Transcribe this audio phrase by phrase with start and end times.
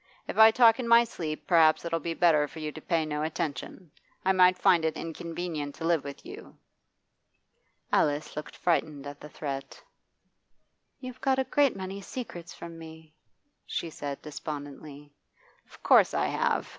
[0.27, 3.21] 'If I talk in my sleep, perhaps it'll be better for you to pay no
[3.21, 3.91] attention.
[4.25, 6.57] I might find it inconvenient to live with you.'
[7.93, 9.83] Alice looked frightened at the threat.
[10.99, 13.13] 'You've got a great many secrets from me,'
[13.67, 15.13] she said despondently.
[15.67, 16.67] 'Of course I have.